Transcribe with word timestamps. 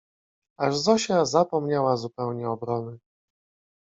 Aż 0.57 0.77
Zosia 0.77 1.25
zapomniała 1.25 1.97
zupełnie 1.97 2.49
obrony 2.49 2.97